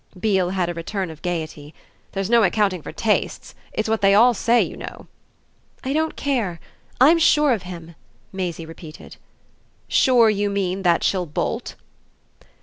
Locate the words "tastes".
2.91-3.53